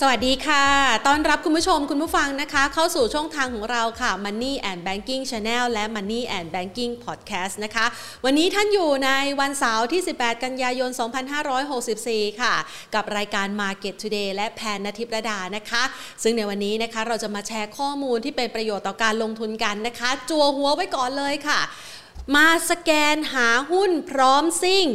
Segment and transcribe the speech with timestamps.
[0.00, 0.66] สวัสดีค่ะ
[1.06, 7.86] ต้อนรับคุณผู้ชมคุณผู้ฟังนะคะ เข้าสู่ช่องทางของเราค่ะ Money and Banking Channel และ Money and Banking Podcast นะคะ
[8.24, 9.10] วันนี้ท่านอยู่ใน
[9.40, 10.90] วันเสาร์ที่ 18 กันยายน
[11.64, 12.54] 2564 ค่ะ
[12.94, 15.82] กับรายการ Market Today และแพนนทิพระดานะคะ
[16.22, 21.60] ซึ่งในวันนี้นะคะเราจะมาแชร์ข้อมูลที่เป็นประโยชน์ต่อการลงทุนกันนะคะ จัวหัวไว้ก่อนเลยค่ะ
[22.34, 24.86] มาสแกนหาหุ้นพร้อมซิ่ง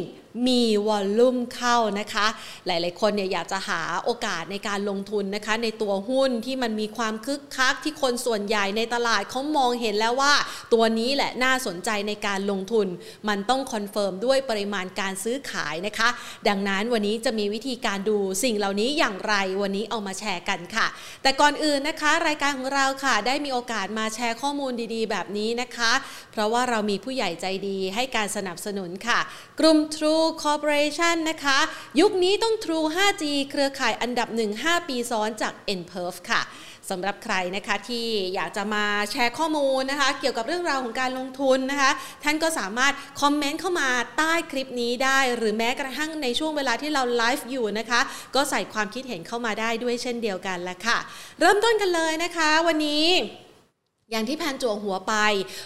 [0.47, 2.27] มี volume เข้านะคะ
[2.65, 10.33] หลายๆ คนเนี่ยอยากจะหาโอกาสในการลงทุนนะคะ ในตัวหุ้นที่มันมีความคึกคักที่คนส่วนใหญ่ในตลาดเขามองเห็นแล้วว่า
[10.73, 12.87] ตัวนี้แหละน่าสนใจในการลงทุน
[13.29, 16.09] มันต้อง confirm ด้วยปริมาณการซื้อขายนะคะ
[16.47, 20.87] ดังนั้นวันนี้จะมีวิธีการดูสิ่งเหล่านี้อย่างไรวันนี้เอามาแชร์กันค่ะ
[21.23, 25.91] แต่ก่อนอื่นนะคะ รายการของเราค่ะ ได้มีโอกาสมาแชร์ข้อมูลดีๆ แบบนี้นะคะ
[26.31, 29.19] เพราะว่าเรามีผู้ใหญ่ใจดีให้การสนับสนุนค่ะ
[29.59, 31.57] กลุ่ม True Corporation นะคะ
[31.99, 36.43] ยุคนี้ต้อง True 5G เครือข่ายอันดับ 1 5 ปีซ้อนจาก nPerf ค่ะ
[36.89, 41.91] สำหรับใครนะคะที่อยากจะมาแชร์ข้อมูลนะคะ เกี่ยวกับเรื่องราวของการลงทุนนะคะ
[42.23, 48.01] ท่านก็สามารถคอมเมนต์เข้ามาใต้คลิปนี้ได้ หรือแม้กระทั่งในช่วงเวลาที่เราไลฟ์อยู่นะคะ
[48.35, 50.97] ก็ใส่ความคิดเห็นเข้ามาได้ด้วยเช่นเดียวกันละค่ะ
[51.39, 53.05] เริ่มต้นกันเลยนะคะ วันนี้
[54.11, 55.15] อย่างที่แพนจั่วหัวไป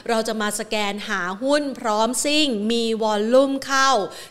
[0.09, 3.89] เราจะมาสแกนหาหุ้นพร้อมซิ่ง มีวอลลุ่มเข้า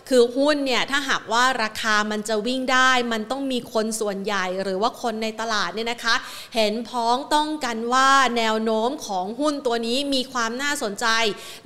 [0.08, 6.14] คือหุ้นเนี่ยถ้าหากว่าราคามันจะวิ่งได้ มันต้องมีคนส่วนใหญ่หรือว่าคนในตลาดเนี่ยนะคะ
[6.54, 11.06] เห็นพ้องต้องกันว่าแนวโน้มของหุ้นตัวนี้มีความน่าสนใจ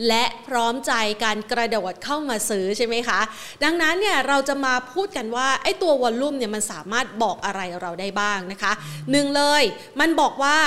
[0.08, 0.92] และพร้อมใจ
[1.24, 3.20] การกระโดดเข้ามาซื้อใช่ไหมคะ
[3.64, 8.72] ดังนั้นเนี่ยเราจะมาพูดกันว่าไอ้ตัววอลลุ่มเนี่ยมันสามารถบอกอะไรเราได้บ้างนะคะ
[9.10, 9.62] หนึ่งเลย
[10.00, 10.58] มันบอกว่า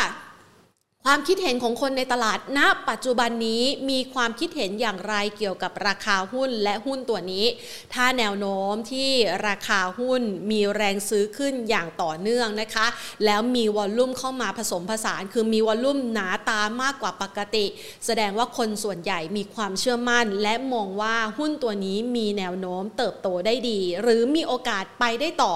[1.05, 7.45] ความคิดเห็นของคนในตลาดณปัจจุบันนี้มีความคิดเห็นอย่างไรเกี่ยวกับราคาหุ้นและหุ้นตัวนี้
[7.93, 9.11] ถ้าแนวโน้มที่
[9.47, 12.87] ราคาหุ้นมีแรงซื้อขึ้นอย่างต่อเนื่องนะคะ
[13.25, 17.65] แล้วมีวอลลุ่มเข้ามาผสมผสาน คือมีวอลลุ่มหนาตามากกว่าปกติ
[18.05, 25.53] แสดงว่าคนส่วนใหญ่มีความเชื่อมั่น และมองว่าหุ้นตัวนี้มีแนวโน้มเติบโตได้ดี หรือมีโอกาสไปได้ต่อ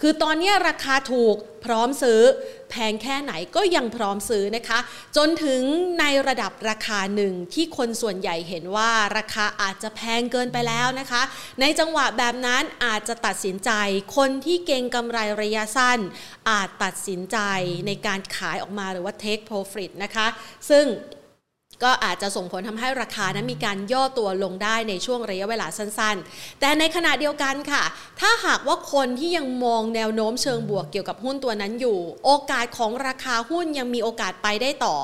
[0.00, 2.20] คือตอนนี้ราคาถูก พร้อมซื้อ
[2.70, 4.78] แพงแค่ไหนก็ยังพร้อมซื้อนะคะ
[5.16, 5.62] จนถึง
[6.00, 11.22] ในระดับราคาหนึ่งที่คนส่วนใหญ่เห็นว่าราคาอาจจะแพงเกินไปแล้วนะคะ
[11.60, 13.70] ในจังหวะแบบนั้นอาจจะตัดสินใจ
[14.16, 15.98] คนที่เก่งกำไรระยะสั้น
[16.50, 17.38] อาจตัดสินใจ
[17.86, 20.26] ในการขายออกมาหรือว่า take profit นะคะ
[20.70, 20.86] ซึ่ง
[21.82, 27.82] ก็อาจจะส่งผลทำให้ราคานั้นมีการย่อตัวลงได้ในช่วงระยะเวลาสั้นๆ แต่ในขณะเดียวกันค่ะ
[28.20, 34.96] ถ้าหากว่าคนที่ยังมองแนวโน้มเชิงบวกเกี่ยวกับหุ้นตัวนั้นอยู่ โอกาสของราคาหุ้นยังมีโอกาสไปได้ต่อ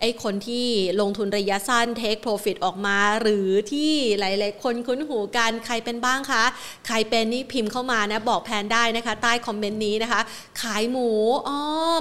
[0.00, 0.66] ไอ้คนที่
[1.00, 6.44] ลงทุนระยะสั้น take profit ออกมา หรือที่หลายๆ คนคุ้นหูกันใครเป็นบ้างคะ
[6.86, 10.20] ใครเป็นนี่พิมพ์เข้ามานะบอกแพนได้นะคะ ใต้คอมเมนต์นี้นะคะ
[10.62, 11.10] ขายหมู
[11.48, 11.58] อ๋อ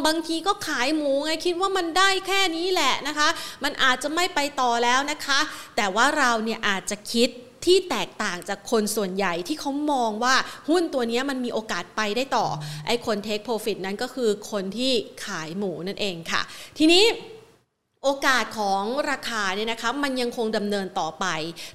[0.07, 3.27] บางทีก็ขายหมูไงคิดว่ามันได้แค่นี้แหละนะคะ
[3.63, 5.39] มันอาจจะไม่ไปต่อแล้วนะคะ
[5.75, 7.29] แต่ว่าเราเนี่ยอาจจะคิด
[7.65, 10.35] ที่แตกต่างจากคนส่วนใหญ่ที่เขามองว่า
[10.69, 12.47] หุ้นตัวนี้มันมีโอกาสไปได้ต่อ
[12.87, 14.93] ไอ้คนเทคโปรฟิตนั้นก็คือคนที่
[15.25, 16.41] ขายหมูนั่นเองค่ะ
[16.77, 17.03] ทีนี้
[18.03, 21.25] โอกาสของราคาเนี่ยนะคะมันยังคงดำเนินต่อไป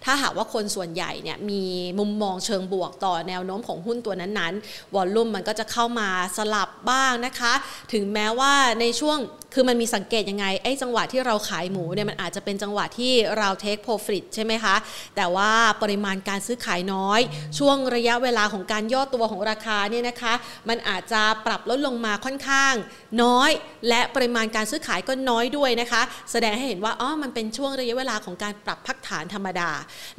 [0.04, 1.62] ถ้าหากว่าคนส่วนใหญ่เนี่ยมี
[1.98, 7.52] มุมมองเชิงบวกต่อแนวโน้มของหุ้นตัวนั้นๆวอลลุ่มมันก็จะเข้ามาสลับ บ้างนะคะ
[7.92, 9.18] ถึงแม้ว่าในช่วง
[9.54, 14.76] คือมันมีสังเกตยังไงไอ้จังหวะที่เราขายหมูเนี่ยมันอาจจะเป็นจังหวะที่เราเทคโปรฟิตใช่ไหมคะ
[15.16, 15.50] แต่ว่า
[15.82, 17.20] ปริมาณการซื้อขายน้อย
[17.58, 20.34] ช่วงระยะเวลาของการย่อตัวของราคาเนี่ยนะคะ
[20.68, 22.74] มันอาจจะปรับลดลงมาค่อนข้าง
[23.22, 23.50] น้อย
[23.88, 26.02] และปริมาณการซื้อขายก็น้อยด้วยนะคะ
[26.32, 29.70] แสดงให้เห็นว่าอ๋อมันเป็นช่วงระยะเวลาของการปรับพักฐานธรรมดา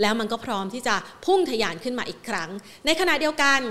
[0.01, 0.95] แล้วมันก็พร้อมที่จะ
[1.25, 2.49] พุ่งทะยานขึ้นมาอีกครั้ง
[2.85, 3.61] ในขณะเดียวกัน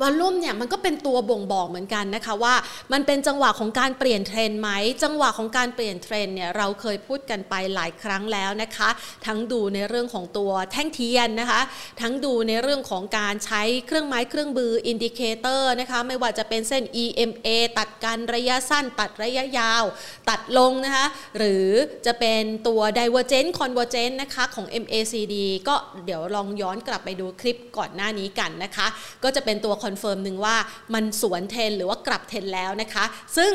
[0.00, 2.54] volume เนี่ยมันก็เป็นตัวบ่งบอกเหมือนกันนะคะว่า
[2.92, 4.70] มันเป็นจังหวะของการเปลี่ยนเทรนไหม
[5.02, 8.88] จังหวะของการเปลี่ยนเทรนเนี่ยเราเคยพูดกันไปหลายครั้งแล้วนะคะ
[9.26, 11.60] ทั้งดูในเรื่องของตัวแท่งเทียนนะคะ
[12.00, 17.48] ทั้งดูในเรื่องของการใช้เครื่องไม้เครื่องมือ indicator นะคะไม่ว่าจะเป็นเส้น EMA
[17.78, 19.84] ตัดกันระยะสั้น ตัดระยะยาว
[20.30, 21.06] ตัดลงนะคะ
[21.38, 21.66] หรือ
[22.06, 25.34] จะเป็นตัว Divergent Convergent นะคะของ MACD
[25.68, 25.74] ก็
[26.06, 28.86] เดี๋ยวลองย้อนกลับไปดูคลิปก่อนหน้านี้กันนะคะ
[29.24, 30.56] ก็จะเป็นตัว confirm หนึ่งว่า
[30.94, 33.04] มันสวนเทนหรือว่ากลับเทนแล้วนะคะ
[33.36, 33.52] ซึ่ง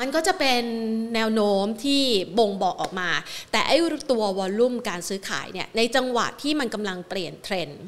[0.00, 0.62] มันก็จะเป็น
[1.14, 2.02] แนวโน้มที่
[2.38, 3.10] บ่งบอกออกมา
[3.52, 3.76] แต่ไอ้
[4.10, 7.80] ตัว volume การซื้อขายเนี่ยในจังหวะที่มันกำลังเปลี่ยนเทรนด์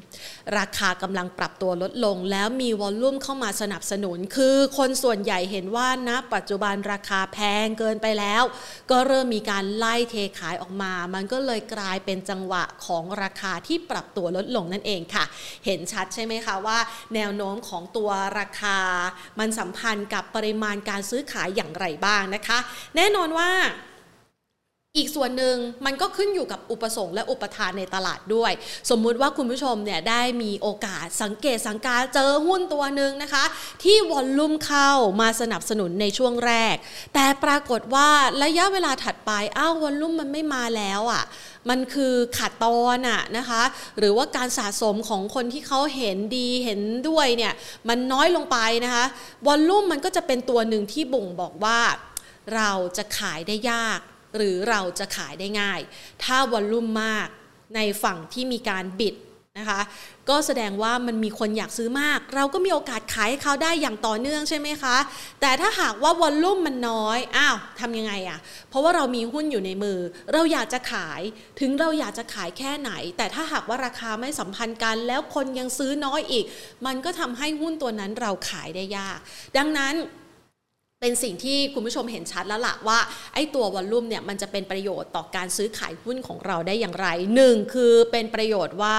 [0.59, 8.43] ราคากำลังปรับตัวลดลง แล้วมี volume เข้ามาสนับสนุน คือคนส่วนใหญ่เห็นว่าณปัจจุบันราคาแพงเกินไปแล้ว
[8.91, 15.25] ก็เริ่มมีการไล่เทขายออกมา มันก็เลยกลายเป็นจังหวะของราคาที่ปรับตัวลดลงนั่นเองค่ะ
[15.67, 16.79] เห็นชัดใช่ไหมคะว่า
[17.15, 18.79] แนวโน้มของตัวราคา
[19.39, 22.59] มันสัมพันธ์กับปริมาณการซื้อขายอย่างไรบ้างนะคะ
[22.97, 23.51] แน่นอนว่า
[24.99, 25.57] อีกส่วนหนึ่ง
[25.87, 28.53] มันก็ขึ้นอยู่กับอุปสงค์และอุปทานในตลาดด้วย
[28.91, 33.45] สมมุติว่าคุณผู้ชมเนี่ยได้มีโอกาสสังเกตสังกาเจอหุ้นตัวหนึ่งนะคะ
[33.85, 34.91] ที่วอลลุ่มเข้า
[35.21, 36.75] มาสนับสนุนในช่วงแรก
[37.15, 38.09] แต่ปรากฏว่า
[38.43, 41.23] ระยะเวลาถัดไปอ้าววอลลุ่มมันไม่มาแล้วอะ่ะ
[41.71, 43.63] มันคือขาดตอนอะนะคะ
[43.99, 47.53] หรือว่าการสะสมของคนที่เขาเห็นดีเห็นด้วยเนี่ย
[47.89, 49.05] มันน้อยลงไปนะคะ
[49.47, 51.81] วอลลุ่มมันก็จะเป็นตัวหนึ่งที่บ่งบอกว่า
[52.55, 54.01] เราจะขายได้ยาก
[54.37, 55.81] หรือเราจะขายได้ง่าย
[56.23, 57.29] ถ้าวอลลุ่มมาก
[57.75, 59.15] ในฝั่งที่มีการบิด
[59.59, 59.83] นะคะ
[60.29, 64.97] ก็แสดงว่ามันมีคนอยากซื้อมาก เราก็มีโอกาสขายให้เขาได้อย่างต่อเนื่องใช่ไหมคะ
[65.41, 68.39] แต่ถ้าหากว่าวอลลุ่มมันน้อยอ้าวทำยังไงอะ
[68.69, 69.99] เพราะว่าเรามีหุ้นอยู่ในมือ
[70.33, 71.21] เราอยากจะขาย
[71.61, 76.45] ถึงเราอยากจะขายแค่ไหน แต่ถ้าหากว่าราคาไม่สัมพันธ์กันแล้วคนยังซื้อน้อยอีก
[76.87, 79.19] มันก็ทำให้หุ้นตัวนั้นเราขายได้ยาก
[79.57, 79.95] ดังนั้น
[81.03, 82.99] เป็นสิ่งที่คุณผู้ชมเห็นชัดแล้วล่ะว่า
[83.35, 88.99] ไอ้ตัววอลลุ่มเนี่ยมันจะเป็นประโยชน์ต่อการซื้อขายหุ้นของเราได้อย่างไรหนึ่งคือเป็นประโยชน์ว่า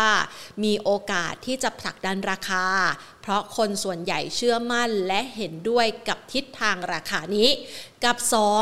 [0.64, 2.66] มีโอกาสที่จะผลักดันราคา
[3.24, 7.50] เพราะคนส่วนใหญ่เชื่อมั่นและเห็นด้วยกับทิศทางราคานี้
[8.06, 8.18] กับ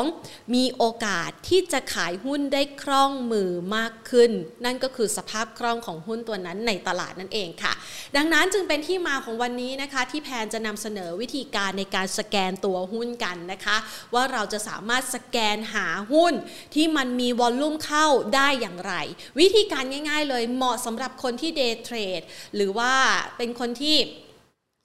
[0.05, 0.53] 2.
[0.55, 4.31] มีโอกาสที่จะขายหุ้นได้คล่องมือมากขึ้น
[4.65, 7.73] นั่นก็คือสภาพคล่องของหุ้นตัวนั้นในตลาดนั่นเองค่ะ
[8.15, 13.77] ดังนั้นจึงเป็นที่มาของวันนี้นะคะ ที่แพนจะนำเสนอวิธีการในการสแกนตัวหุ้นกันนะคะ
[14.13, 16.33] ว่าเราจะสามารถสแกนหาหุ้น
[16.75, 18.93] ที่มันมี volume เข้าได้อย่างไร
[19.39, 22.21] วิธีการง่าย ๆ เลยเหมาะสำหรับคนที่ day trade
[22.55, 22.93] หรือว่า
[23.37, 23.97] เป็นคนที่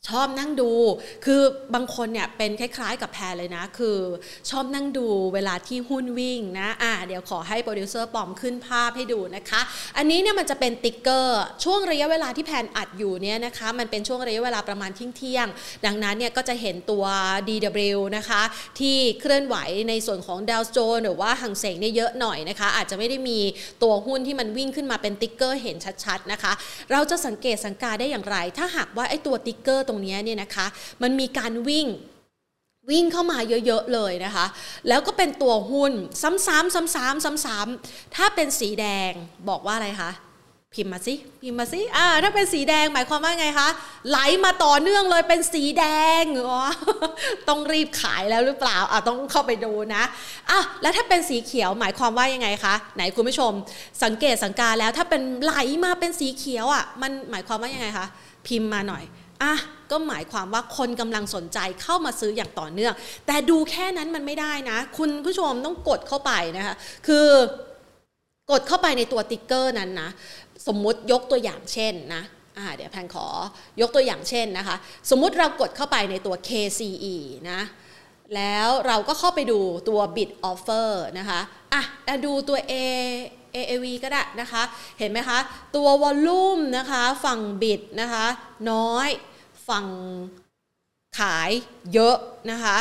[0.08, 0.70] ชอบนั่งดู
[1.24, 1.42] คือ
[1.74, 3.98] บางคนเนี่ยเป็นคล้ายๆกับแพรเลยนะ คือ
[4.50, 9.60] ชอบนั่งดูเวลาที่หุ้นวิ่งนะ อ่า เดี๋ยวขอให้โปรดิวเซอร์ปอมขึ้นภาพให้ดูนะคะ
[9.96, 15.46] อันนี้เนี่ยมันจะเป็น ticker ช่วงระยะเวลาที่แพรอัดอยู่เนี่ยนะคะ มันเป็นช่วงระยะเวลาประมาณเที่ยง
[15.86, 17.04] ดังนั้นเนี่ยก็จะเห็นตัว
[17.48, 18.42] DW นะคะ
[18.80, 19.56] ที่เคลื่อนไหว
[19.88, 23.38] ในส่วนของดาวโจนส์หรือว่าฮั่งเส็งเนี่ยเยอะหน่อยนะคะ อาจจะไม่ได้มี
[23.82, 26.52] ตัวหุ้นที่มันวิ่งขึ้นมาเป็น ticker เห็นชัดๆนะคะ
[26.92, 30.66] เราจะสังเกตสังกาได้อย่างไร ถ้าหากว่าไอ้ตัว ticker ตรงนี้เนี่ยนะคะ
[31.02, 31.88] มันมีการวิ่ง
[32.90, 34.46] วิ่งเข้ามาเยอะ ๆ เลยนะคะ
[34.88, 39.12] แล้วก็เป็นตัวหุ้น ซ้ำๆซ้ำๆซ้ำๆถ้าเป็นสีแดง
[39.48, 40.12] บอกว่าอะไรคะ
[40.74, 43.68] พิมพ์มาสิพิมพ์มาสิอ่าถ้าเป็นสีแดงหมายความว่าไงคะ
[44.08, 45.84] ไหลมาต่อเนื่องเลยเป็นสีแด
[46.20, 46.62] งอ๋อ
[47.48, 50.02] ต้องรีบขายแล้วหรือเปล่าอ่าต้องเข้าไปดูนะ
[50.50, 53.52] อะแล้วถ้าเป็นสีเขียวหมายความว่ายังไงคะ ไหนคุณผู้ชม
[54.04, 55.54] สังเกตสังการแล้วถ้าเป็นไหล
[55.84, 58.06] มาเป็นสีเขียวอะมันหมายความว่ายังไงคะ
[58.46, 59.04] พิมพ์มาหน่อย
[59.42, 59.54] อะ
[59.90, 62.94] ก็หมายความว่าคนกำลังสนใจเข้ามาซื้ออย่างต่อเนื่อง
[63.26, 66.74] แต่ดูแค่นั้นมันไม่ได้นะ คุณผู้ชมต้องกดเข้าไปนะคะ
[67.06, 67.26] คือ
[68.50, 70.10] กดเข้าไปในตัวติ๊กเกอร์นั้นนะ
[70.66, 72.22] สมมุติยกตัวอย่างเช่นนะ
[72.58, 73.26] อ่าเดี๋ยวแพนขอ
[73.80, 74.76] ยกตัวอย่างเช่นนะคะ
[75.10, 77.16] สมมุติเรากดเข้าไปในตัว KCE
[77.50, 77.60] นะ
[78.36, 79.58] แล้วเราก็เข้าไปดู
[79.88, 81.40] ตัว bid offer นะคะ
[81.72, 81.82] อะ
[82.24, 82.72] ดูตัว A
[83.56, 84.62] AAV ก็ได้นะคะ
[84.98, 85.38] เห็นไหมคะ
[85.76, 88.26] ตัววอลลุ่มนะคะ ฝั่งบิดนะคะ
[88.70, 89.08] น้อย
[89.68, 89.86] ฝั่ง
[91.18, 91.50] ขาย
[91.92, 92.16] เยอะ
[92.50, 92.76] นะคะ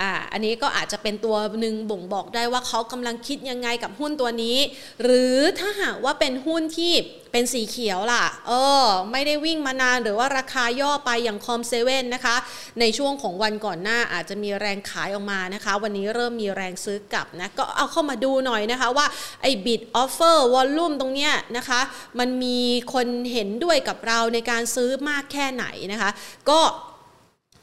[0.00, 4.56] อ่าอันนี้ก็อาจจะเป็นตัวหนึ่งบ่งบอกได้ว่าเขากำลังคิดยังไงกับหุ้นตัวนี้
[5.02, 6.94] หรือถ้าหากว่าเป็นหุ้นที่
[7.32, 8.52] เป็นสีเขียวล่ะ เอ
[8.82, 12.36] อ ไม่ได้วิ่งมานานหรือว่าราคาย่อไปอย่างคอมเซเว่นนะคะ
[12.80, 19.06] ในช่วงของวันก่อนหน้าอาจจะมีแรงขายออกมานะคะ วันนี้เริ่มมีแรงซื้อกลับนะ ก็เอาเข้ามาดูหน่อยนะคะว่า
[19.42, 21.80] ไอ้ bid offer volume ตรงเนี้ยนะคะ
[22.18, 22.60] มันมี
[22.94, 26.10] คนเห็นด้วยกับเราในการซื้อมากแค่ไหนนะคะ
[26.50, 26.60] ก็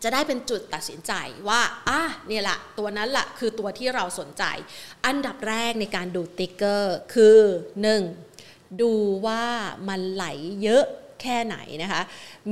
[0.04, 1.14] จะได้เป็นจุดตัดสินใจ
[1.48, 4.44] ว่าอะเนี่ยละตัวนั้นละคือตัวที่เราสนใจ
[5.06, 7.40] อันดับแรกในการดูติ๊กเกอร์คือ
[8.06, 8.82] 1.
[8.82, 8.94] ดู
[9.26, 9.44] ว่า
[9.90, 10.26] มันไหล
[10.64, 10.86] เยอะ
[11.22, 12.02] แค่ไหนนะคะ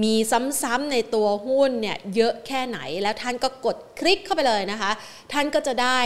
[0.04, 0.16] มี
[0.62, 4.92] ซ้ำๆในตัวหุ้นเนี่ยเยอะแค่ไหนแล้วท่านก็กดคลิกเข้าไปเลยนะคะ
[5.34, 6.00] ท่านก็จะได้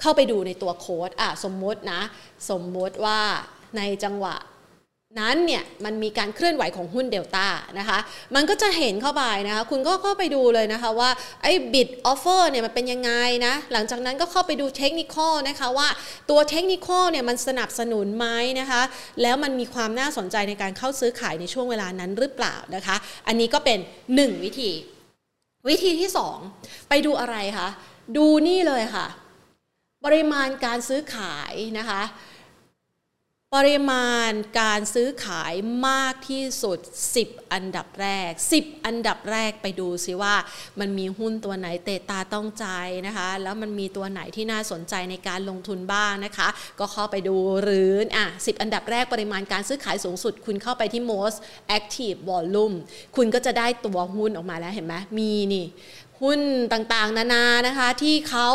[0.00, 2.02] เข้าไปดูในตัวโค้ดอะสมมตินะ
[2.50, 3.20] สมมติว่า
[3.76, 4.34] ในจังหวะ
[5.20, 7.46] นั้นเนี่ยมันมีการเคลื่อนไหวของหุ้นเดลต้า
[7.78, 7.98] นะคะ
[8.34, 11.10] มันก็จะเห็นเข้าไปนะคะคุณก็เข้าไปดูเลยนะคะว่า
[11.42, 13.12] ไอ้บิดออฟเฟอร์เนี่ยมันเป็นยังไง
[13.46, 15.16] นะหลังจากนั้นก็เข้าไปดูเทคนิค
[15.48, 15.88] นะคะว่า
[16.30, 18.26] ตัวเทคนิคเนี่ยมันสนับสนุนไหม
[18.60, 18.82] นะคะ
[19.22, 22.96] แล้วมันมีความน่าสนใจในการเข้าซื้อขายในช่วงเวลานั้นหรือเปล่านะคะ
[23.26, 23.78] อันนี้ก็เป็น
[24.12, 24.70] 1 วิธี
[25.68, 26.10] วิธีที่
[26.48, 27.68] 2 ไปดูอะไรคะ
[28.16, 29.06] ดูนี่เลยค่ะ
[30.04, 32.02] ปริมาณการซื้อขายนะคะ
[33.56, 35.54] ปริมาณการซื้อขาย
[35.88, 36.78] มากที่สุด
[37.16, 40.34] 10 อันดับแรก 10 อันดับแรกไปดูซิว่า
[40.80, 42.66] มันมีหุ้นตัวไหนเตตาต้องใจ
[43.06, 46.48] นะคะ แล้วมันมีตัวไหนที่น่าสนใจในการลงทุนบ้างนะคะ
[46.80, 51.38] ก็เข้าไปดูหรืออะ10 อันดับแรกปริมาณการซื้อขายสูงสุด คุณเข้าไปที่ most
[51.78, 52.74] active volume
[53.16, 55.66] คุณก็จะได้ตัวหุ้นออกมาแล้วเห็นไหมมีนี่
[56.22, 56.40] หุ้น
[56.72, 58.48] ต่างๆ นานานะคะที่เขา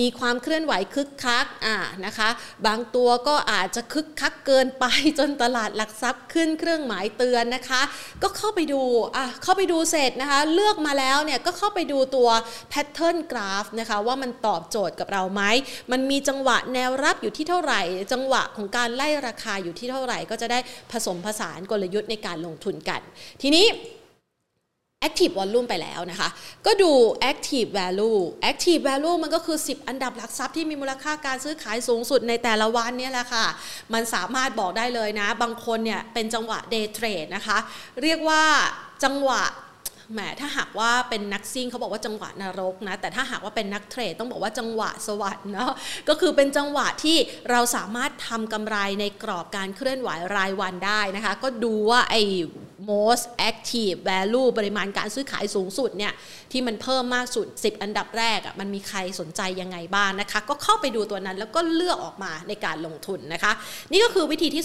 [0.00, 2.28] มีความเคลื่อนไหวคึกคักอ่านะคะ
[2.66, 4.84] บางตัวก็อาจจะคึกคักเกินไป
[5.18, 7.82] จนตลาดหลักทรัพย์ขึ้นเครื่องหมายเตือนนะคะ
[8.22, 8.82] ก็เข้าไปดู
[9.16, 12.28] อะเข้าไปดูเสร็จนะคะ เลือกมาแล้วเนี่ยก็เข้าไปดูตัว
[12.70, 15.42] แพทเทิร์นกราฟนะคะว่ามันตอบโจทย์กับเราไหม
[15.92, 17.80] มันมีจังหวะแนวรับอยู่ที่เท่าไหร่
[18.12, 20.58] จังหวะของการไล่ราคาอยู่ที่เท่าไหร่ ก็จะได้
[20.92, 23.00] ผสมผสานกลยุทธ์ในการลงทุนกัน
[23.42, 23.66] ทีนี้
[25.04, 26.28] Active Volume ไปแล้วนะคะ
[26.66, 26.90] ก็ดู
[27.30, 33.46] Active Value Active Value มันก็คือ 10 อันดับหลักทรัพย์ที่มีมูลค่าการซื้อขายสูงสุดในแต่ละวันเนี่ยแหละค่ะ
[33.94, 37.58] มันสามารถบอกได้เลยนะ บางคนเนี่ยเป็นจังหวะ Day Trade นะคะ
[38.02, 38.42] เรียกว่า
[39.04, 39.42] จังหวะ
[40.12, 45.72] แหมถ้าหากว่าเป็นนักซิ่งเขาบอกว่าจังหวะนรกนะ แต่ถ้าหากว่าเป็นนักเทรดต้องบอกว่าจังหวะสวรรค์เนาะ
[46.08, 47.16] ก็คือเป็นจังหวะที่
[47.50, 52.22] เราสามารถทำกำไรในกรอบการเคลื่อนไหวรายวันได้นะคะ ก็ดูว่าไอ้
[52.90, 56.12] most active value ปริมาณการซื้อขายสูงสุดเนี่ย
[56.52, 63.52] ที่มันเพิ่มมากสุด 10 อันดับแรกอะ่ะมันมีใครสนใจยังไงบ้างนะคะ ก็เข้าไปดูตัวนั้นแล้วก็เลือกออกมาในการลงทุนนะคะ
[63.92, 64.64] นี่ก็คือวิธีที่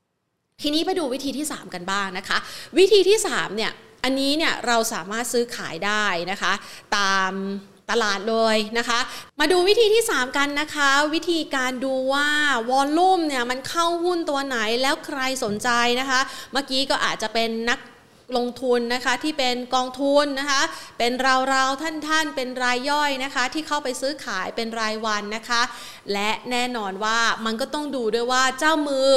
[0.00, 2.38] 2 ทีนี้ไปดูวิธีที่ 3 กันบ้างนะคะ
[2.78, 3.72] วิธีที่3เนี่ย
[4.04, 6.52] อันนี้เนี่ยเราสามารถซื้อขายได้นะคะ
[6.96, 7.32] ตาม
[7.90, 9.00] ตลาดเลยนะคะ
[9.40, 12.28] มาดูวิธีที่ 3 กันนะคะ วิธีการดูว่า
[12.70, 15.68] วอลลุ่มเนี่ยมันเข้าหุ้นตัวไหนแล้วใครสนใจ
[16.00, 16.20] นะคะ
[16.52, 17.80] เมื่อกี้ก็อาจจะเป็นนัก
[18.36, 20.62] ลงทุนนะคะที่เป็นกองทุนนะคะ
[20.98, 21.12] เป็น
[21.52, 25.62] ราวๆท่านๆ เป็นรายย่อยนะคะ ที่เข้าไปซื้อขายเป็นรายวันนะคะ
[26.12, 29.10] และแน่นอนว่ามันก็ต้องดูด้วยว่าเจ้ามือ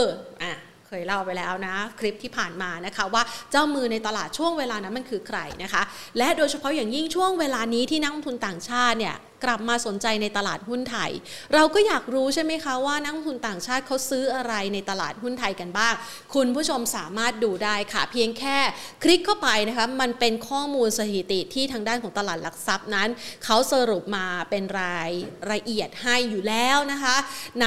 [1.01, 5.81] ยเล่าไปแล้วนะ คลิปที่ผ่านมานะคะว่าเจ้ามือในตลาดช่วงเวลานั้นมันคือใครนะคะ
[6.17, 11.11] และโดยเฉพาะอย่างยิ่งช่วงเวลานี้ที่นักลงทุนต่างชาติเนี่ย กลับมาสนใจในตลาดหุ้นไทย
[11.53, 15.93] เราก็อยากรู้ใช่ไหมคะว่านักทุนต่างชาติเขาซื้ออะไรในตลาดหุ้นไทยกันบ้าง
[16.33, 18.57] คุณผู้ชมสามารถดูได้ค่ะ เพียงแค่
[19.03, 23.09] คลิกเข้าไปนะคะมันเป็นข้อมูลสถิติที่ทางด้านของตลาดหลักทรัพย์นั้น
[23.45, 25.11] เขาสรุปมาเป็นราย
[25.51, 27.15] ละเอียดให้อยู่แล้วนะคะ
[27.61, 27.65] ใน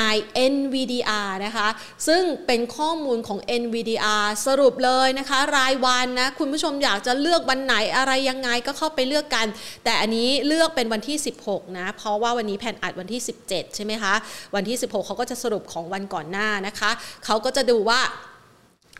[0.53, 1.69] NVDR นะคะ
[2.09, 9.47] ซึ่งเป็นข้อมูลของ NVDR สรุปเลยนะคะ รายวันนะคุณผู้ชมอยากจะเลือกวันไหนอะไรยังไงก็เข้าไปเลือกกัน
[9.85, 14.15] แต่อันนี้เลือกเป็นวันที่ 16นะ เพราะว่าวันนี้แผ่นอัดวันที่ 17 ใช่ไหมคะ
[14.55, 16.91] วันที่ 16 เขาก็จะสรุปของวันก่อนหน้านะคะ
[17.25, 18.01] เขาก็จะดูว่า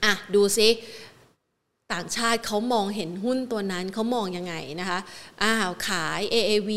[0.05, 0.69] อะ ดูซิ
[1.95, 4.99] ต่างชาติเขามองเห็นหุ้นตัวนั้นเขามองยังไงนะคะ
[5.43, 6.71] อ้าวขาย AAV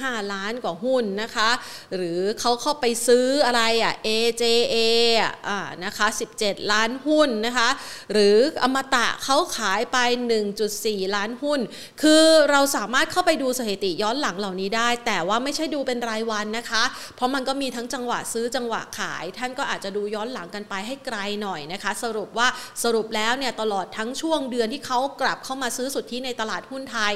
[0.00, 1.50] 5 ล้านกว่าหุ้นนะคะ
[1.96, 4.76] หรือเขาเข้าไปซื้ออะไรอะ AJA
[5.48, 6.06] อ่านะคะ
[6.38, 7.68] 17 ล้านหุ้นนะคะ
[8.12, 9.98] หรืออมตะเขาขายไป
[10.56, 11.60] 1.4 ล้านหุ้น
[12.02, 16.82] คือเราสามารถเข้าไปดูสถิติย้อนหลังเหล่านี้ได้ แต่ว่าไม่ใช่ดูเป็นรายวันนะคะ
[17.16, 22.48] เพราะมันก็มีทั้งจังหวะซื้อจังหวะขาย ท่านก็อาจจะดูย้อนหลังกันไปให้ไกลหน่อยนะคะ สรุปว่า
[22.84, 27.14] สรุปแล้วเนี่ยตลอดทั้งช่วงเดือนือนที่เขากลับเข้ามาซื้อสุทธิในตลาดหุ้นไทย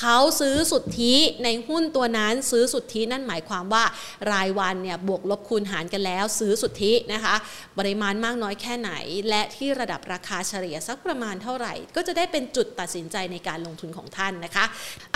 [0.00, 3.84] เขาซื้อสุทธิในหุ้นตัวนั้นซื้อสุทธินั่นหมายความว่า
[4.32, 7.34] รายวันเนี่ยบวกลบคูณหารกันแล้ว ซื้อสุทธินะคะ
[7.78, 8.92] ปริมาณมากน้อยแค่ไหน
[9.28, 14.64] และที่ระดับราคาเฉลี่ยสักประมาณเท่าไหร่ ก็จะได้เป็นจุดตัดสินใจในการลงทุนของท่านนะคะ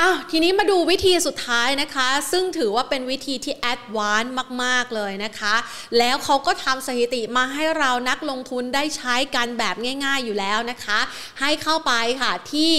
[0.01, 5.55] อ้าวทีนี้มาดูวิธีสุดท้ายนะคะ ซึ่งถือว่าเป็นวิธีที่แอดวานซ์มาก ๆ เลยนะคะ
[5.99, 10.99] แล้วเขาก็ทำสถิติมาให้เรานักลงทุนได้ใช้กันแบบง่าย ๆ อยู่แล้วนะคะ
[11.41, 12.75] ให้เข้าไปค่ะที่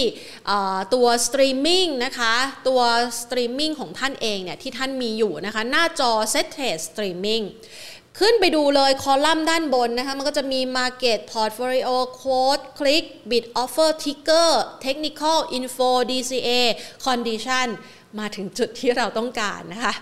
[0.94, 2.36] ตัวสตรีมมิ่งนะคะ
[2.68, 2.82] ตัว
[3.22, 7.46] สตรีมมิ่งของท่านเองเนี่ยที่ท่านมีอยู่นะคะหน้าจอ Settrade Streaming
[8.20, 14.50] ขึ้นไปดูเลยคอลัมน์ด้านบนนะคะ มันก็จะมี Market Portfolio Quote Click Bid Offer Ticker
[14.86, 16.62] Technical Info DCA
[17.06, 17.68] Condition
[18.20, 19.94] มาถึงจุดที่เราต้องการนะคะ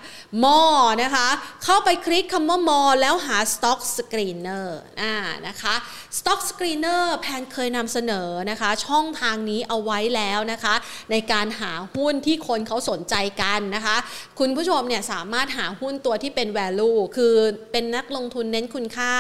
[0.43, 0.59] มอ
[1.03, 1.27] นะคะ
[1.63, 4.67] เข้าไปคลิกคำว่ามอแล้วหา Stock Screener
[5.01, 5.15] อ่า
[5.47, 5.75] นะคะ
[6.17, 10.75] Stock Screener แพนเคยนำเสนอนะคะ ช่องทางนี้เอาไว้แล้วนะคะ
[11.11, 13.97] ในการหาหุ้นที่คนเขาสนใจกันนะคะ
[14.39, 17.35] คุณผู้ชมเนี่ยสามารถหาหุ้นตัวที่เป็น value คือ
[17.71, 19.13] เป็นนักลงทุนเน้นคุณค่า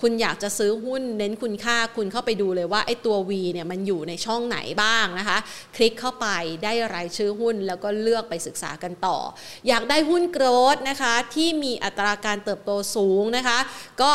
[0.00, 5.38] คุณอยากจะซื้อหุ้นเน้นคุณค่า คุณเข้าไปดูเลยว่าไอ้ตัว V เนี่ยมันอยู่ในช่องไหนบ้างนะคะ
[5.76, 6.26] คลิกเข้าไป
[6.64, 9.18] ได้รายชื่อหุ้นแล้วก็เลือกไปศึกษากันต่อ
[9.68, 13.58] อยากได้หุ้น growth นะคะที่มีอัตราการเติบโตสูงนะคะ
[14.02, 14.12] ก็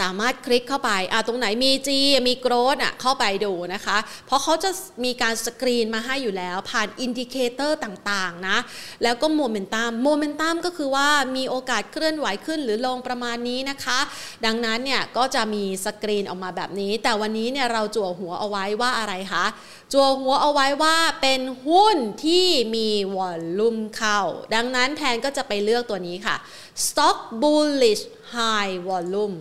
[0.00, 1.88] สามารถคลิกเข้าไปอ่าตรงไหนมี G
[2.28, 4.70] มี growth อะเข้าไปดูนะคะ เพราะเขาจะ
[5.04, 8.58] มีการสกรีนมาให้อยู่แล้ว ผ่าน indicator ต่างๆนะ
[9.02, 13.98] แล้วก็ momentum momentum ก็คือว่ามีโอกาสเคลื่อนไหวขึ้นหรือลงประมาณนี้นะคะ
[14.44, 19.44] ดังนั้นเนี่ยก็จะมีสกรีนออกมาแบบนี้ แต่วันนี้เนี่ยเราจั่วหัวเอาไว้ว่าอะไรคะ
[19.92, 24.20] จั่วหัวเอาไว้ว่าเป็นหุ้นที่มีวอลลุ่มเข้า
[24.54, 26.36] ดังนั้นแทนก็จะไปเลือกตัวนี้ค่ะ
[26.84, 28.02] stock bullish
[28.34, 29.36] high volume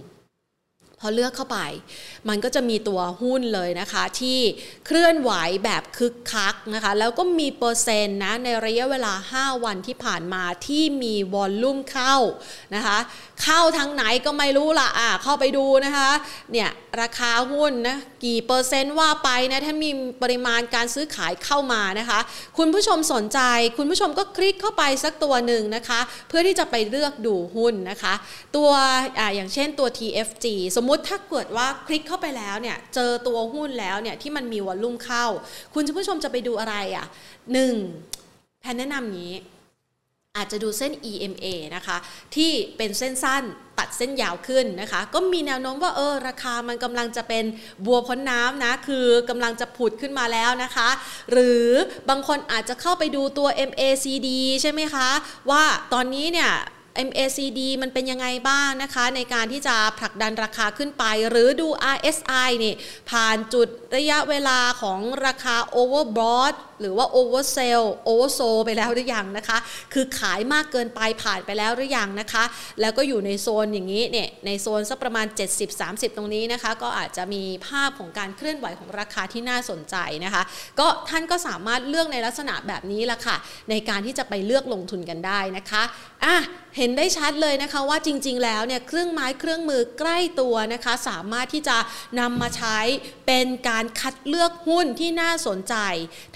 [1.00, 1.60] พอเลือกเข้าไป
[2.30, 4.40] มันก็จะมีตัวหุ้นเลยนะคะ ที่
[4.86, 5.32] เคลื่อนไหว
[5.66, 12.16] แบบคึกคักนะคะ แล้วก็มีเปอร์เซ็นต์นะในระยะเวลา 5 วันที่ผ่านมาที่มีวอลลุ่มเข้า
[12.76, 12.98] นะคะ
[13.44, 16.10] เข้าทางไหนก็ไม่รู้ละอะเข้าไปดูนะคะ
[16.52, 16.70] เนี่ย
[17.02, 19.90] ราคาหุ้นนะกี่เปอร์เซนต์ว่าไปนะถ้ามี
[20.22, 22.20] ปริมาณการซื้อขายเข้ามานะคะ
[22.58, 23.40] คุณผู้ชมสนใจ
[23.78, 28.14] คุณผู้ชมก็คลิกเข้าไปสักตัวหนึ่งนะคะ เพื่อที่จะไปเลือกดูหุ้นนะคะ
[28.56, 28.70] ตัว
[29.20, 35.26] อ่าอย่างเช่นตัว TFG สมมุติถ้าเกิดว่าคลิกเข้าไปแล้วเนี่ยเจอตัวหุ้นแล้วเนี่ยที่มันมีวอลลุ่มเข้า
[35.74, 37.06] คุณผู้ชมจะไปดูอะไรอะ
[37.54, 37.76] หนึ่ง
[38.62, 39.34] แพนแนะนำนี้
[40.38, 41.98] อาจจะดูเส้น EMA นะคะ
[42.36, 43.44] ที่เป็นเส้นสั้น
[43.80, 47.46] ตัดเส้นยาวขึ้นนะคะ ก็มีแนวโน้มว่าเออราคามันกำลังจะเป็น
[47.86, 50.90] บัวพ้นน้ำนะ คือกำลังจะผุดขึ้นมาแล้วนะคะ
[51.32, 51.66] หรือ
[52.10, 54.30] บางคนอาจจะเข้าไปดูตัว MACD
[54.62, 55.10] ใช่ไหมคะ
[55.50, 55.64] ว่า
[55.94, 56.52] ตอนนี้เนี่ย
[57.08, 62.74] MACD มันเป็นยังไงบ้างนะคะ ในการที่จะผลักดันราคาขึ้นไป หรือดู RSI นี่
[63.10, 69.58] ผ่านจุดระยะเวลาของราคา overbought หรือว่า oversell oversold ไปแล้วหรือยังนะคะ
[69.94, 72.44] คือขายมากเกินไปผ่านไปแล้วหรือยังนะคะ
[72.82, 75.26] แล้วก็อยู่ในโซนอย่างนี้เนี่ยในโซนสักประมาณ
[75.72, 80.44] 70-30 ตรงนี้นะคะ ก็อาจจะมีภาพของการเคลื่อนไหวของราคาที่น่าสนใจนะคะ
[80.80, 83.36] ก็ท่านก็สามารถเลือกในลักษณะแบบนี้ละค่ะ
[83.70, 85.84] ในการที่จะไปเลือกลงทุนกันได้นะคะ
[86.26, 86.36] อะ
[86.78, 91.78] เห็นได้ชัดเลยนะคะว่าจริง ๆ แล้วเนี่ยเครื่องไม้เครื่องมือใกล้ตัวนะคะ สามารถที่จะ
[92.20, 92.80] นำมาใช้
[93.28, 95.76] เป็นการการคัดเลือกหุ้นที่น่าสนใจ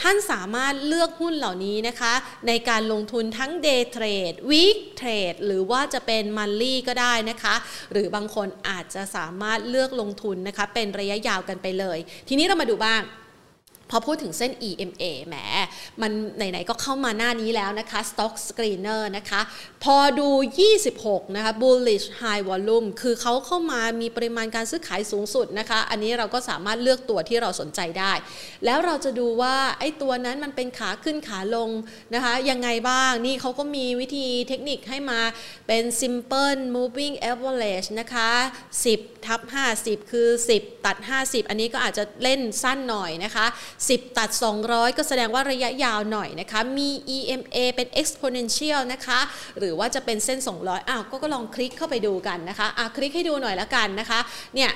[0.02, 2.14] ท่านสามารถเลือกหุ้นเหล่านี้นะคะ
[2.48, 7.56] ในการลงทุนทั้ง day trade week trade หรือว่าจะเป็น monthly ก็ได้นะคะ
[7.92, 13.02] หรือบางคนอาจจะสามารถเลือกลงทุนนะคะ เป็นระยะยาวกันไปเลย ทีนี้เรามาดูบ้าง
[13.92, 15.36] พอพูดถึงเส้น EMA แหม
[16.02, 19.42] มันไหนๆก็เข้ามาหน้านี้แล้วนะคะ Stock Screener นะคะ
[19.84, 20.30] พอดู
[20.82, 28.14] 26 นะคะ Bullish High Volume คือเขาเข้ามามีปริมาณการซื้อขายสูงสุดนะคะ อันนี้เราก็สามารถเลือกตัวที่เราสนใจได้
[28.66, 31.70] แล้วเราจะดูว่า ไอ้ตัวนั้นมันเป็นขาขึ้นขาลง
[32.14, 35.20] นะคะ ยังไงบ้าง นี่เขาก็มีวิธีเทคนิคให้มา
[35.68, 38.30] เป็น Simple Moving Average นะคะ
[38.82, 39.42] 10 ทับ
[39.78, 40.28] 50 คือ
[40.58, 43.46] 10 ตัด 50 อันนี้ก็อาจจะเล่นสั้นหน่อยนะคะ
[43.90, 44.30] 10 ตัด
[44.64, 49.20] 200 ก็แสดงว่าระยะยาวหน่อยนะคะ มี EMA เป็น exponential นะคะ
[49.60, 54.20] หรือว่าจะเป็นเส้น 200อ้าวก็ก็ลองคลิกเข้าไปดูกันนะคะอะคลิกให้ดูหน่อยละกันนะคะ
[54.56, 54.72] เนี่ย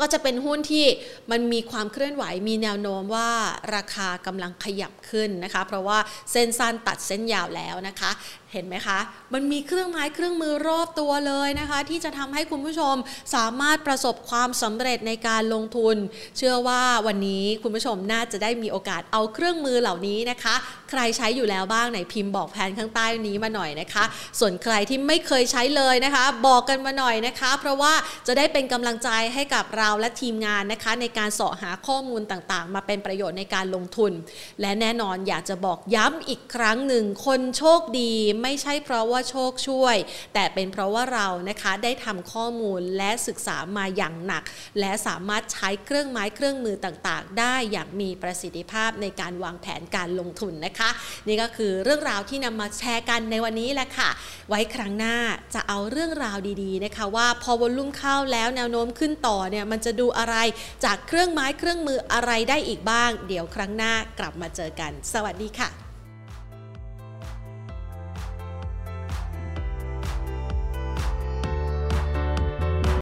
[0.00, 0.86] ก็จะเป็นหุ้นที่
[1.30, 3.30] มันมีความเคลื่อนไหวมีแนวโน้มว่า
[3.74, 5.98] ราคากำลังขยับขึ้นนะคะ เพราะว่า
[6.32, 8.10] เส้นสั้นตัดเส้นยาวแล้วนะคะ
[8.54, 8.98] เห็นไหมคะ
[9.34, 12.94] มันมีเครื่องไม้เครื่องมือรอบตัวเลยนะคะ ที่จะทำให้คุณผู้ชม
[13.34, 15.96] สามารถประสบความสำเร็จในการลงทุน
[16.36, 20.54] เชื่อว่าวันนี้คุณผู้ชมน่าจะได้มีโอกาสเอาเครื่องมือเหล่านี้นะคะ
[20.90, 24.04] ใครใช้อยู่แล้วบ้างไหนพิมพ์บอกแผนข้างใต้นี้มาหน่อยนะคะ
[24.40, 27.92] ส่วนใครที่ไม่เคยใช้เลยนะคะ บอกกันมาหน่อยนะคะ เพราะว่า
[28.26, 34.12] จะได้เป็นกำลังใจให้กับเราและทีมงานนะคะ ในการเสาะหาข้อมูลต่างๆ มาเป็นประโยชน์ในการลงทุน
[34.60, 38.12] และแน่นอนอยากจะบอกย้ำอีกครั้งหนึ่งคนโชคดี
[38.44, 39.96] ไม่ใช่เพราะว่าโชคช่วย
[40.34, 44.42] แต่เป็นเพราะว่าเรานะคะได้ทำข้อมูลและศึกษามาอย่างหนัก
[44.80, 50.90] และสามารถใช้เครื่องไม้เครื่องมือต่างๆ ได้อย่างมีประสิทธิภาพในการวางแผนการลงทุนนะคะ
[51.28, 54.10] นี่ก็คือเรื่องราวที่นำมาแชร์กันในวันนี้แหละค่ะ
[54.48, 55.16] ไว้ครั้งหน้า
[55.54, 60.36] จะเอาเรื่องราวดีๆนะคะ ว่าพอวอลลุ่มเข้าแล้วแนวโน้มขึ้นต่อเนี่ยมันจะดูอะไร
[60.84, 65.83] จากเครื่องไม้เครื่องมืออะไรได้อีกบ้าง เดี๋ยวครั้งหน้ากลับมาเจอกัน สวัสดีค่ะ